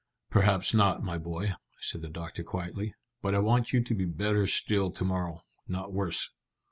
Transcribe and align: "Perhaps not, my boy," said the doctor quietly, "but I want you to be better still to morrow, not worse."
"Perhaps 0.31 0.73
not, 0.73 1.03
my 1.03 1.19
boy," 1.19 1.53
said 1.79 2.01
the 2.01 2.09
doctor 2.09 2.41
quietly, 2.43 2.95
"but 3.21 3.35
I 3.35 3.37
want 3.37 3.71
you 3.71 3.83
to 3.83 3.93
be 3.93 4.05
better 4.05 4.47
still 4.47 4.89
to 4.89 5.05
morrow, 5.05 5.41
not 5.67 5.93
worse." 5.93 6.31